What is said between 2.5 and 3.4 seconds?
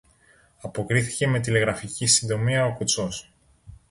ο κουτσός.